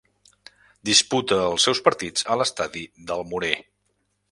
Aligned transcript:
Disputa 0.89 1.37
els 1.51 1.67
seus 1.69 1.83
partits 1.89 2.27
a 2.35 2.39
l'estadi 2.41 2.85
del 3.13 3.25
Morer. 3.35 3.55